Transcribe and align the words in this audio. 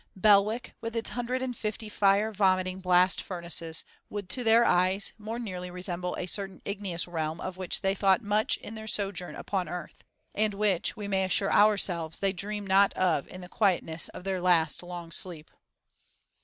Belwick, 0.17 0.73
with 0.81 0.95
its 0.95 1.11
hundred 1.11 1.43
and 1.43 1.55
fifty 1.55 1.87
fire 1.87 2.31
vomiting 2.31 2.79
blast 2.79 3.21
furnaces, 3.21 3.85
would 4.09 4.29
to 4.29 4.43
their 4.43 4.65
eyes 4.65 5.13
more 5.19 5.37
nearly 5.37 5.69
resemble 5.69 6.15
a 6.17 6.25
certain 6.25 6.59
igneous 6.65 7.07
realm 7.07 7.39
of 7.39 7.55
which 7.55 7.81
they 7.81 7.93
thought 7.93 8.23
much 8.23 8.57
in 8.57 8.73
their 8.73 8.87
sojourn 8.87 9.35
upon 9.35 9.69
earth, 9.69 10.03
and 10.33 10.55
which, 10.55 10.97
we 10.97 11.07
may 11.07 11.23
assure 11.23 11.53
ourselves, 11.53 12.19
they 12.19 12.33
dream 12.33 12.65
not 12.65 12.93
of 12.93 13.27
in 13.27 13.41
the 13.41 13.47
quietness 13.47 14.09
of 14.09 14.23
their 14.23 14.41
last 14.41 14.81
long 14.81 15.11
sleep. 15.11 15.51